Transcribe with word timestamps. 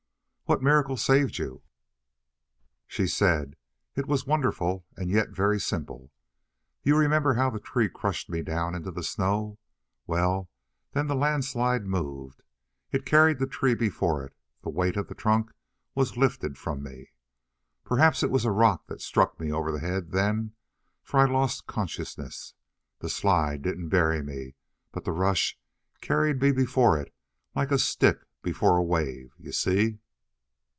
"What 0.45 0.61
miracle 0.61 0.97
saved 0.97 1.37
you?" 1.37 1.63
She 2.85 3.07
said: 3.07 3.55
"It 3.95 4.05
was 4.05 4.27
wonderful, 4.27 4.85
and 4.97 5.09
yet 5.09 5.29
very 5.29 5.57
simple. 5.61 6.11
You 6.83 6.97
remember 6.97 7.35
how 7.35 7.49
the 7.49 7.57
tree 7.61 7.87
crushed 7.87 8.29
me 8.29 8.41
down 8.41 8.75
into 8.75 8.91
the 8.91 9.01
snow? 9.01 9.59
Well, 10.07 10.49
when 10.91 11.07
the 11.07 11.15
landslide 11.15 11.85
moved, 11.85 12.43
it 12.91 13.05
carried 13.05 13.39
the 13.39 13.47
tree 13.47 13.75
before 13.75 14.25
it; 14.25 14.35
the 14.61 14.69
weight 14.69 14.97
of 14.97 15.07
the 15.07 15.15
trunk 15.15 15.51
was 15.95 16.17
lifted 16.17 16.57
from 16.57 16.83
me. 16.83 17.13
Perhaps 17.85 18.21
it 18.21 18.29
was 18.29 18.43
a 18.43 18.51
rock 18.51 18.87
that 18.87 18.99
struck 18.99 19.39
me 19.39 19.53
over 19.53 19.71
the 19.71 19.79
head 19.79 20.11
then, 20.11 20.51
for 21.01 21.21
I 21.21 21.31
lost 21.31 21.65
consciousness. 21.65 22.55
The 22.99 23.07
slide 23.07 23.61
didn't 23.61 23.87
bury 23.87 24.21
me, 24.21 24.55
but 24.91 25.05
the 25.05 25.13
rush 25.13 25.57
carried 26.01 26.41
me 26.41 26.51
before 26.51 26.99
it 26.99 27.13
like 27.55 27.71
a 27.71 27.79
stick 27.79 28.25
before 28.41 28.75
a 28.75 28.83
wave, 28.83 29.33
you 29.37 29.53
see. 29.53 29.99